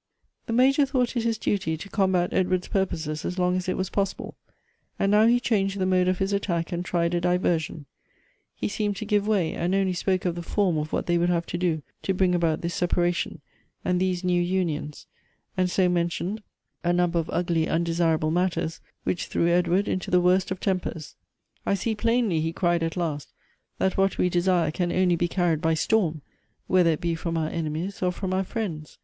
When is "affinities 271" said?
17.98-18.30